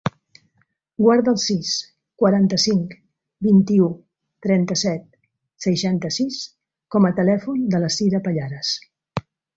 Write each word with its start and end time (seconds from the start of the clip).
Guarda 1.01 1.29
el 1.33 1.41
sis, 1.43 1.73
quaranta-cinc, 2.23 2.95
vint-i-u, 3.49 3.89
trenta-set, 4.47 5.05
seixanta-sis 5.67 6.41
com 6.97 7.09
a 7.11 7.13
telèfon 7.21 7.61
de 7.77 7.83
la 7.85 7.93
Sira 7.99 8.23
Pallares. 8.31 8.73